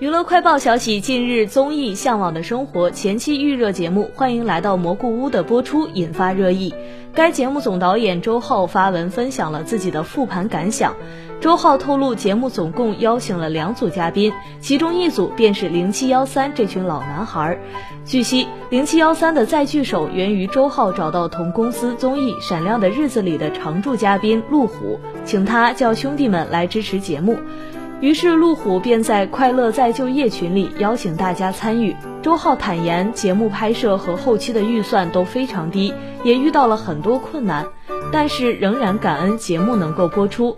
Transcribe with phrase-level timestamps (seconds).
[0.00, 6.74] 娱乐快报消息：近日，综艺《向往的生活》前期预热节目《欢迎来到蘑菇屋》的播出引发热议。
[7.12, 10.96] 该节目总导演周浩发文分享了自己的复盘感想。
[11.38, 17.58] 周浩透露，节目总共邀请了两组嘉宾，其中一组便是零七幺三这群老男孩。
[18.06, 27.36] 据悉，零七幺三的再聚首源于周浩找到同公司综艺《闪亮的日子里》的常驻嘉宾陆虎，请他叫兄弟们来支持节目。
[28.00, 31.94] 于是，路虎便在快乐再就业群里邀请大家参与。
[32.22, 35.92] 周浩坦言，节目拍摄和后期的预算都非常低，
[36.24, 37.66] 也遇到了很多困难，
[38.10, 40.56] 但是仍然感恩节目能够播出。